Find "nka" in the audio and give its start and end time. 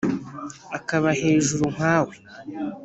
1.75-1.97